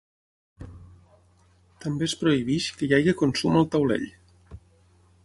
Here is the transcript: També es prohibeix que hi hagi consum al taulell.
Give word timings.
També 1.85 2.07
es 2.09 2.17
prohibeix 2.23 2.71
que 2.79 2.89
hi 2.89 2.97
hagi 2.99 3.15
consum 3.23 3.61
al 3.61 3.71
taulell. 3.77 4.09